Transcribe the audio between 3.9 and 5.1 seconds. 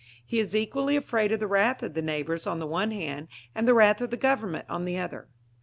of the Government on the